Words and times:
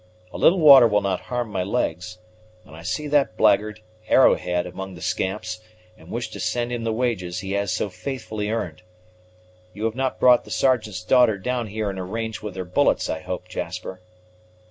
A 0.33 0.37
little 0.39 0.57
water 0.59 0.87
will 0.87 1.03
not 1.03 1.19
harm 1.29 1.51
my 1.51 1.61
legs; 1.61 2.17
and 2.65 2.75
I 2.75 2.81
see 2.81 3.05
that 3.09 3.37
blackguard, 3.37 3.81
Arrowhead, 4.07 4.65
among 4.65 4.95
the 4.95 4.99
scamps, 5.03 5.61
and 5.95 6.09
wish 6.09 6.31
to 6.31 6.39
send 6.39 6.71
him 6.71 6.83
the 6.85 6.91
wages 6.91 7.41
he 7.41 7.51
has 7.51 7.71
so 7.71 7.87
faithfully 7.87 8.49
earned. 8.49 8.81
You 9.75 9.85
have 9.85 9.93
not 9.93 10.19
brought 10.19 10.43
the 10.43 10.49
Sergeant's 10.49 11.03
daughter 11.03 11.37
down 11.37 11.67
here 11.67 11.87
in 11.91 11.99
a 11.99 12.03
range 12.03 12.41
with 12.41 12.55
their 12.55 12.65
bullets, 12.65 13.11
I 13.11 13.19
hope, 13.19 13.47
Jasper?" 13.47 14.01